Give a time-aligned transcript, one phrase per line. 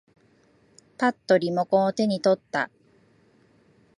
[0.97, 2.71] ぱっとリモコンを手に取った。